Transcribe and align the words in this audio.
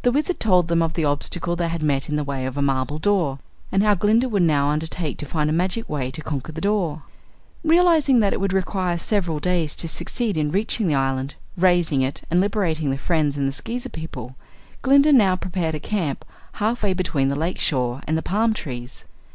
The 0.00 0.10
Wizard 0.10 0.40
told 0.40 0.68
them 0.68 0.80
of 0.80 0.94
the 0.94 1.04
obstacle 1.04 1.56
they 1.56 1.68
had 1.68 1.82
met 1.82 2.08
in 2.08 2.16
the 2.16 2.24
way 2.24 2.46
of 2.46 2.56
a 2.56 2.62
marble 2.62 2.96
door, 2.98 3.38
and 3.70 3.82
how 3.82 3.94
Glinda 3.94 4.26
would 4.26 4.40
now 4.44 4.70
undertake 4.70 5.18
to 5.18 5.26
find 5.26 5.50
a 5.50 5.52
magic 5.52 5.86
way 5.90 6.10
to 6.12 6.22
conquer 6.22 6.52
the 6.52 6.62
door. 6.62 7.02
Realizing 7.62 8.20
that 8.20 8.32
it 8.32 8.40
would 8.40 8.54
require 8.54 8.96
several 8.96 9.40
days 9.40 9.76
to 9.76 9.88
succeed 9.88 10.38
in 10.38 10.52
reaching 10.52 10.86
the 10.86 10.94
island 10.94 11.34
raising 11.58 12.00
it 12.00 12.22
and 12.30 12.40
liberating 12.40 12.88
their 12.88 12.98
friends 12.98 13.36
and 13.36 13.46
the 13.46 13.52
Skeezer 13.52 13.90
people, 13.90 14.36
Glinda 14.80 15.12
now 15.12 15.36
prepared 15.36 15.74
a 15.74 15.80
camp 15.80 16.24
half 16.52 16.82
way 16.82 16.94
between 16.94 17.28
the 17.28 17.36
lake 17.36 17.60
shore 17.60 18.00
and 18.08 18.16
the 18.16 18.22
palm 18.22 18.54
trees. 18.54 19.04